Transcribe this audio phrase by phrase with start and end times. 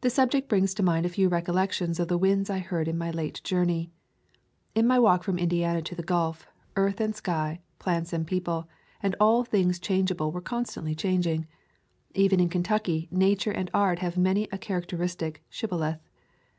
[0.00, 2.96] The subject brings to mind a few recollec tions of the winds I heard in
[2.96, 3.90] my late journey.
[4.74, 8.66] In my walk from Indiana to the Gulf, earth and sky, plants and people,
[9.02, 11.46] and all things changeable were constantly changing.
[12.14, 16.00] Even in Kentucky nature and art have many a characteristic shibboleth.